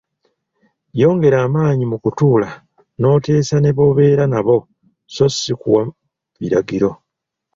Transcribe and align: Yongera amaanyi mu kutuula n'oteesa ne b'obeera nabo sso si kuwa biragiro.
Yongera 1.01 1.37
amaanyi 1.45 1.83
mu 1.91 1.97
kutuula 2.03 2.49
n'oteesa 2.99 3.55
ne 3.59 3.71
b'obeera 3.75 4.23
nabo 4.33 4.57
sso 5.11 5.27
si 5.37 5.53
kuwa 5.61 5.83
biragiro. 6.39 6.91